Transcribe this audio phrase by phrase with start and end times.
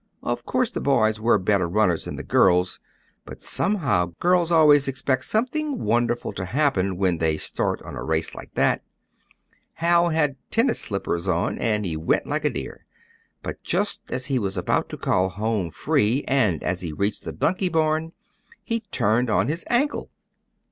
[0.23, 2.79] Of course, the boys were better runners than the girls,
[3.23, 8.33] but somehow, girls always expect something wonderful to happen, when they start on a race
[8.33, 8.81] like that.
[9.73, 12.87] Hal had tennis slippers on, and he went like a deer.
[13.43, 17.31] But just as he was about to call "home free" and as he reached the
[17.31, 18.13] donkey barn,
[18.63, 20.09] he turned on his ankle.